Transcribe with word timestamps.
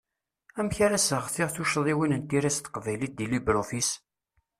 Amek 0.59 0.77
ara 0.85 0.97
seɣtiɣ 1.07 1.49
tuccḍiwin 1.51 2.17
n 2.21 2.23
tira 2.29 2.51
s 2.55 2.57
teqbaylit 2.59 3.13
di 3.17 3.25
LibreOffice? 3.31 3.93